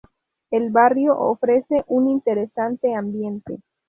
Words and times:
El 0.49 0.71
barrio 0.71 1.15
ofrece 1.19 1.83
un 1.85 2.09
interesante 2.09 2.95
ambiente. 2.95 3.59